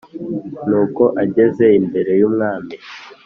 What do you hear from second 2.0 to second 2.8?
y’umwami